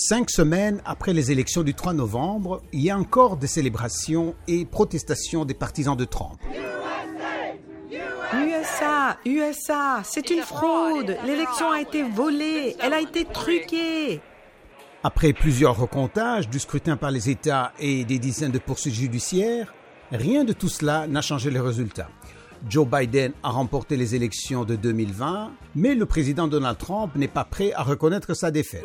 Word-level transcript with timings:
Cinq 0.00 0.30
semaines 0.30 0.80
après 0.84 1.12
les 1.12 1.32
élections 1.32 1.64
du 1.64 1.74
3 1.74 1.92
novembre, 1.92 2.62
il 2.72 2.82
y 2.82 2.88
a 2.88 2.96
encore 2.96 3.36
des 3.36 3.48
célébrations 3.48 4.36
et 4.46 4.64
protestations 4.64 5.44
des 5.44 5.54
partisans 5.54 5.96
de 5.96 6.04
Trump. 6.04 6.38
USA, 8.32 9.18
USA, 9.26 10.00
c'est 10.04 10.30
une 10.30 10.42
fraude. 10.42 11.16
L'élection 11.26 11.72
a 11.72 11.80
été 11.80 12.04
volée, 12.04 12.76
elle 12.78 12.92
a 12.92 13.00
été 13.00 13.24
truquée. 13.24 14.20
Après 15.02 15.32
plusieurs 15.32 15.76
recomptages 15.76 16.48
du 16.48 16.60
scrutin 16.60 16.96
par 16.96 17.10
les 17.10 17.28
États 17.28 17.72
et 17.80 18.04
des 18.04 18.20
dizaines 18.20 18.52
de 18.52 18.60
poursuites 18.60 18.94
judiciaires, 18.94 19.74
rien 20.12 20.44
de 20.44 20.52
tout 20.52 20.68
cela 20.68 21.08
n'a 21.08 21.22
changé 21.22 21.50
les 21.50 21.58
résultats. 21.58 22.08
Joe 22.68 22.86
Biden 22.86 23.32
a 23.42 23.50
remporté 23.50 23.96
les 23.96 24.14
élections 24.14 24.64
de 24.64 24.76
2020, 24.76 25.52
mais 25.74 25.94
le 25.94 26.06
président 26.06 26.48
Donald 26.48 26.78
Trump 26.78 27.14
n'est 27.14 27.28
pas 27.28 27.44
prêt 27.44 27.72
à 27.72 27.82
reconnaître 27.82 28.34
sa 28.34 28.50
défaite. 28.50 28.84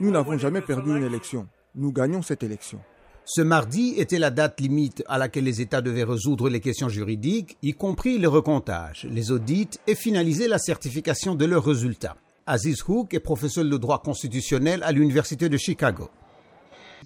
Nous 0.00 0.10
n'avons 0.10 0.38
jamais 0.38 0.60
perdu 0.60 0.96
une 0.96 1.04
élection. 1.04 1.46
Nous 1.74 1.92
gagnons 1.92 2.22
cette 2.22 2.42
élection. 2.42 2.80
Ce 3.26 3.40
mardi 3.40 3.94
était 3.96 4.18
la 4.18 4.30
date 4.30 4.60
limite 4.60 5.02
à 5.06 5.16
laquelle 5.16 5.44
les 5.44 5.62
États 5.62 5.80
devaient 5.80 6.04
résoudre 6.04 6.50
les 6.50 6.60
questions 6.60 6.90
juridiques, 6.90 7.56
y 7.62 7.72
compris 7.72 8.18
le 8.18 8.28
recomptage, 8.28 9.06
les 9.10 9.30
audits 9.30 9.70
et 9.86 9.94
finaliser 9.94 10.46
la 10.46 10.58
certification 10.58 11.34
de 11.34 11.46
leurs 11.46 11.64
résultats. 11.64 12.16
Aziz 12.46 12.82
Hook 12.86 13.14
est 13.14 13.20
professeur 13.20 13.64
de 13.64 13.76
droit 13.78 14.02
constitutionnel 14.02 14.82
à 14.82 14.92
l'Université 14.92 15.48
de 15.48 15.56
Chicago. 15.56 16.10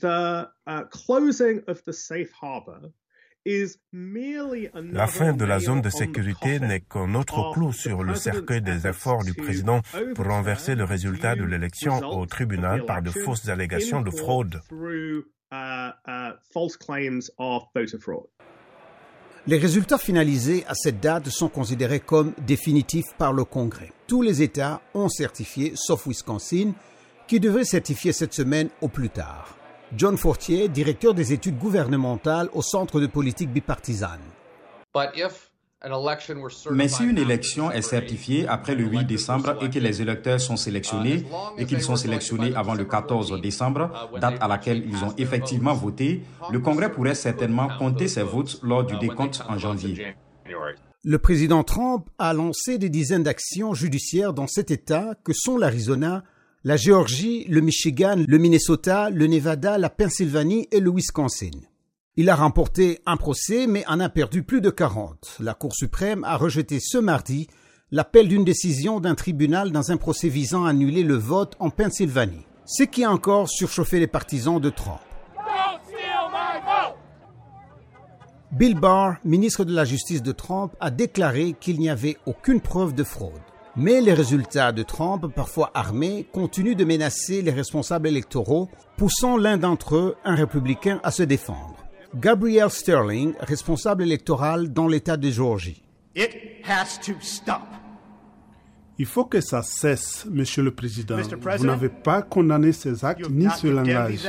The 0.00 0.48
uh, 0.66 0.82
closing 0.90 1.60
of 1.68 1.84
the 1.84 1.92
safe 1.92 2.30
harbor 2.40 2.90
la 4.72 5.06
fin 5.06 5.32
de 5.32 5.44
la 5.44 5.58
zone 5.58 5.80
de 5.80 5.90
sécurité 5.90 6.60
n'est 6.60 6.80
qu'un 6.80 7.14
autre 7.14 7.52
clou 7.52 7.72
sur 7.72 8.02
le 8.02 8.14
cercueil 8.14 8.60
des 8.62 8.86
efforts 8.86 9.24
du 9.24 9.34
président 9.34 9.80
pour 10.14 10.26
renverser 10.26 10.74
le 10.74 10.84
résultat 10.84 11.34
de 11.34 11.44
l'élection 11.44 11.98
au 11.98 12.26
tribunal 12.26 12.84
par 12.84 13.02
de 13.02 13.10
fausses 13.10 13.48
allégations 13.48 14.02
de 14.02 14.10
fraude. 14.10 14.60
Les 19.46 19.56
résultats 19.56 19.98
finalisés 19.98 20.64
à 20.68 20.74
cette 20.74 21.00
date 21.00 21.28
sont 21.28 21.48
considérés 21.48 22.00
comme 22.00 22.34
définitifs 22.46 23.14
par 23.16 23.32
le 23.32 23.44
Congrès. 23.44 23.92
Tous 24.06 24.20
les 24.20 24.42
États 24.42 24.82
ont 24.92 25.08
certifié, 25.08 25.72
sauf 25.74 26.06
Wisconsin, 26.06 26.72
qui 27.26 27.40
devrait 27.40 27.64
certifier 27.64 28.12
cette 28.12 28.34
semaine 28.34 28.68
au 28.82 28.88
plus 28.88 29.08
tard. 29.08 29.57
John 29.96 30.16
Fortier, 30.16 30.68
directeur 30.68 31.14
des 31.14 31.32
études 31.32 31.58
gouvernementales 31.58 32.48
au 32.52 32.62
Centre 32.62 33.00
de 33.00 33.06
politique 33.06 33.50
bipartisane. 33.50 34.20
Mais 36.72 36.88
si 36.88 37.04
une 37.04 37.18
élection 37.18 37.70
est 37.70 37.82
certifiée 37.82 38.48
après 38.48 38.74
le 38.74 38.84
8 38.84 39.04
décembre 39.04 39.56
et 39.62 39.70
que 39.70 39.78
les 39.78 40.02
électeurs 40.02 40.40
sont 40.40 40.56
sélectionnés 40.56 41.24
et 41.56 41.66
qu'ils 41.66 41.82
sont 41.82 41.94
sélectionnés 41.94 42.52
avant 42.56 42.74
le 42.74 42.84
14 42.84 43.40
décembre, 43.40 44.10
date 44.20 44.36
à 44.40 44.48
laquelle 44.48 44.84
ils 44.88 45.04
ont 45.04 45.14
effectivement 45.16 45.74
voté, 45.74 46.22
le 46.50 46.58
Congrès 46.58 46.90
pourrait 46.90 47.14
certainement 47.14 47.68
compter 47.78 48.08
ces 48.08 48.22
votes 48.22 48.58
lors 48.62 48.84
du 48.84 48.98
décompte 48.98 49.42
en 49.48 49.56
janvier. 49.56 50.16
Le 51.04 51.18
président 51.18 51.62
Trump 51.62 52.08
a 52.18 52.32
lancé 52.32 52.76
des 52.76 52.90
dizaines 52.90 53.22
d'actions 53.22 53.72
judiciaires 53.72 54.34
dans 54.34 54.48
cet 54.48 54.72
État 54.72 55.14
que 55.22 55.32
sont 55.32 55.56
l'Arizona, 55.56 56.24
la 56.64 56.76
Géorgie, 56.76 57.44
le 57.48 57.60
Michigan, 57.60 58.16
le 58.26 58.38
Minnesota, 58.38 59.10
le 59.10 59.26
Nevada, 59.28 59.78
la 59.78 59.90
Pennsylvanie 59.90 60.66
et 60.72 60.80
le 60.80 60.90
Wisconsin. 60.90 61.52
Il 62.16 62.28
a 62.28 62.34
remporté 62.34 62.98
un 63.06 63.16
procès 63.16 63.68
mais 63.68 63.86
en 63.86 64.00
a 64.00 64.08
perdu 64.08 64.42
plus 64.42 64.60
de 64.60 64.70
40. 64.70 65.36
La 65.38 65.54
Cour 65.54 65.72
suprême 65.74 66.24
a 66.24 66.36
rejeté 66.36 66.80
ce 66.80 66.98
mardi 66.98 67.46
l'appel 67.92 68.26
d'une 68.26 68.44
décision 68.44 68.98
d'un 68.98 69.14
tribunal 69.14 69.70
dans 69.70 69.92
un 69.92 69.96
procès 69.96 70.28
visant 70.28 70.64
à 70.64 70.70
annuler 70.70 71.04
le 71.04 71.14
vote 71.14 71.54
en 71.60 71.70
Pennsylvanie, 71.70 72.44
ce 72.66 72.82
qui 72.82 73.04
a 73.04 73.10
encore 73.10 73.48
surchauffé 73.48 74.00
les 74.00 74.08
partisans 74.08 74.60
de 74.60 74.70
Trump. 74.70 74.98
Bill 78.50 78.74
Barr, 78.74 79.18
ministre 79.24 79.64
de 79.64 79.74
la 79.74 79.84
Justice 79.84 80.22
de 80.22 80.32
Trump, 80.32 80.74
a 80.80 80.90
déclaré 80.90 81.54
qu'il 81.60 81.78
n'y 81.78 81.88
avait 81.88 82.16
aucune 82.26 82.60
preuve 82.60 82.94
de 82.94 83.04
fraude. 83.04 83.32
Mais 83.80 84.00
les 84.00 84.12
résultats 84.12 84.72
de 84.72 84.82
Trump, 84.82 85.32
parfois 85.36 85.70
armés, 85.72 86.26
continuent 86.32 86.74
de 86.74 86.84
menacer 86.84 87.42
les 87.42 87.52
responsables 87.52 88.08
électoraux, 88.08 88.68
poussant 88.96 89.36
l'un 89.36 89.56
d'entre 89.56 89.94
eux, 89.94 90.16
un 90.24 90.34
républicain, 90.34 90.98
à 91.04 91.12
se 91.12 91.22
défendre. 91.22 91.76
Gabriel 92.16 92.70
Sterling, 92.70 93.34
responsable 93.38 94.02
électoral 94.02 94.72
dans 94.72 94.88
l'État 94.88 95.16
de 95.16 95.30
Géorgie. 95.30 95.84
Il 98.98 99.06
faut 99.06 99.26
que 99.26 99.40
ça 99.40 99.62
cesse, 99.62 100.26
Monsieur 100.28 100.64
le 100.64 100.72
Président. 100.72 101.16
Vous 101.56 101.66
n'avez 101.66 101.88
pas 101.88 102.22
condamné 102.22 102.72
ces 102.72 103.04
actes 103.04 103.30
ni 103.30 103.46
ce 103.50 103.68
langage. 103.68 104.26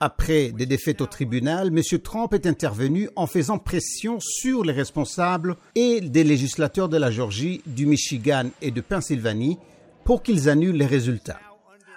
Après 0.00 0.52
des 0.52 0.66
défaites 0.66 1.00
au 1.00 1.06
tribunal, 1.06 1.68
M. 1.68 1.82
Trump 2.00 2.32
est 2.34 2.46
intervenu 2.46 3.08
en 3.16 3.26
faisant 3.26 3.58
pression 3.58 4.20
sur 4.20 4.64
les 4.64 4.72
responsables 4.72 5.56
et 5.74 6.00
des 6.00 6.24
législateurs 6.24 6.88
de 6.88 6.96
la 6.96 7.10
Géorgie, 7.10 7.62
du 7.66 7.86
Michigan 7.86 8.50
et 8.62 8.70
de 8.70 8.80
Pennsylvanie 8.80 9.58
pour 10.04 10.22
qu'ils 10.22 10.48
annulent 10.48 10.76
les 10.76 10.86
résultats. 10.86 11.40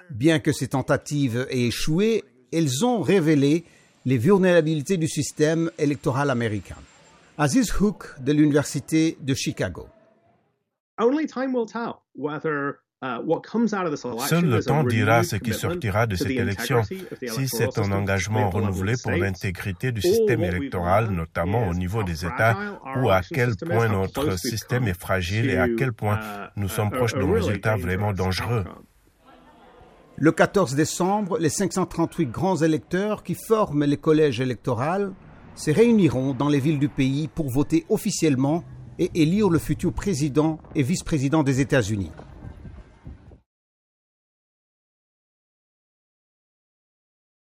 Bien 0.09 0.39
que 0.39 0.51
ces 0.51 0.69
tentatives 0.69 1.47
aient 1.49 1.67
échoué, 1.67 2.23
elles 2.51 2.85
ont 2.85 3.01
révélé 3.01 3.65
les 4.05 4.17
vulnérabilités 4.17 4.97
du 4.97 5.07
système 5.07 5.71
électoral 5.77 6.29
américain. 6.29 6.77
Aziz 7.37 7.73
Hook 7.79 8.19
de 8.19 8.33
l'Université 8.33 9.17
de 9.21 9.33
Chicago. 9.33 9.87
Seul 13.01 14.45
le 14.45 14.63
temps 14.63 14.83
dira 14.83 15.23
ce 15.23 15.35
qui 15.35 15.53
sortira 15.53 16.05
de 16.05 16.15
cette 16.15 16.29
élection, 16.29 16.83
si 16.83 17.47
c'est 17.47 17.79
un 17.79 17.91
engagement 17.91 18.51
renouvelé 18.51 18.93
pour 19.01 19.11
l'intégrité 19.11 19.91
du 19.91 20.01
système 20.01 20.43
électoral, 20.43 21.09
notamment 21.09 21.67
au 21.67 21.73
niveau 21.73 22.03
des 22.03 22.25
États, 22.25 22.55
ou 22.97 23.09
à 23.09 23.21
quel 23.21 23.55
point 23.55 23.87
notre 23.87 24.37
système 24.37 24.87
est 24.87 24.99
fragile 24.99 25.49
et 25.49 25.57
à 25.57 25.67
quel 25.67 25.93
point 25.93 26.19
nous 26.55 26.69
sommes 26.69 26.91
proches 26.91 27.15
d'un 27.15 27.31
résultat 27.31 27.75
vraiment 27.75 28.13
dangereux. 28.13 28.65
Le 30.17 30.31
14 30.31 30.75
décembre, 30.75 31.39
les 31.39 31.49
538 31.49 32.27
grands 32.27 32.57
électeurs 32.57 33.23
qui 33.23 33.33
forment 33.33 33.85
les 33.85 33.97
collèges 33.97 34.39
électoraux 34.39 35.15
se 35.55 35.71
réuniront 35.71 36.35
dans 36.35 36.49
les 36.49 36.59
villes 36.59 36.77
du 36.77 36.89
pays 36.89 37.27
pour 37.27 37.49
voter 37.49 37.83
officiellement 37.89 38.63
et 38.99 39.09
élire 39.15 39.49
le 39.49 39.57
futur 39.57 39.91
président 39.91 40.59
et 40.75 40.83
vice-président 40.83 41.41
des 41.41 41.61
États-Unis. 41.61 42.11